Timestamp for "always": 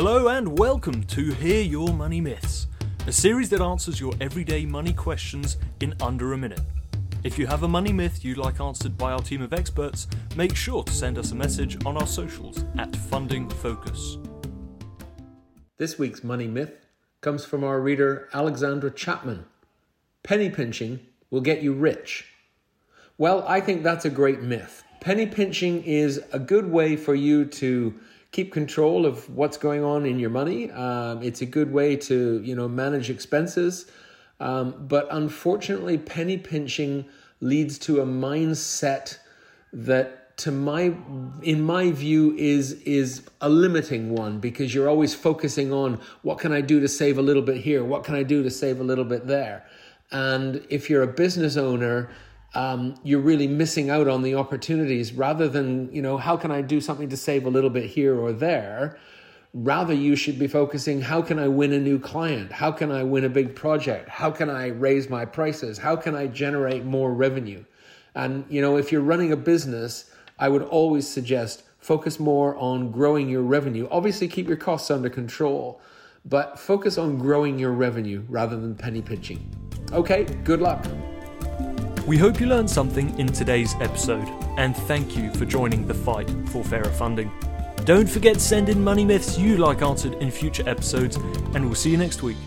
44.88-45.14, 70.62-71.08